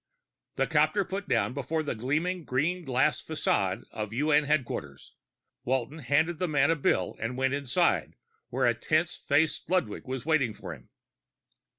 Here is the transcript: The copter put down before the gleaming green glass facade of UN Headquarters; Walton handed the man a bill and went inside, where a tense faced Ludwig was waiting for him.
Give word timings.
The 0.55 0.65
copter 0.65 1.05
put 1.05 1.27
down 1.29 1.53
before 1.53 1.83
the 1.83 1.93
gleaming 1.93 2.43
green 2.43 2.83
glass 2.83 3.21
facade 3.21 3.83
of 3.91 4.11
UN 4.11 4.45
Headquarters; 4.45 5.13
Walton 5.63 5.99
handed 5.99 6.39
the 6.39 6.47
man 6.47 6.71
a 6.71 6.75
bill 6.75 7.15
and 7.19 7.37
went 7.37 7.53
inside, 7.53 8.15
where 8.49 8.65
a 8.65 8.73
tense 8.73 9.15
faced 9.15 9.69
Ludwig 9.69 10.07
was 10.07 10.25
waiting 10.25 10.55
for 10.55 10.73
him. 10.73 10.89